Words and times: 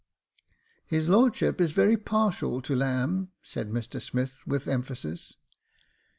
"His 0.87 1.07
lordship 1.07 1.61
is 1.61 1.73
very 1.73 1.95
partial 1.95 2.59
to 2.63 2.75
lamb," 2.75 3.29
said 3.43 3.69
Mr 3.69 4.01
Smith, 4.01 4.41
with 4.47 4.67
emphasis. 4.67 5.37